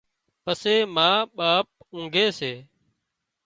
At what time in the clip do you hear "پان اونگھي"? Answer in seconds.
1.35-2.25